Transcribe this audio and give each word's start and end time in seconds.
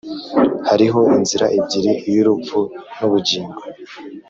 Hariho 0.69 0.99
inzira 1.17 1.45
ebyiri 1.57 1.91
iy’urupfu 2.09 2.59
n’ubugingo 2.97 3.61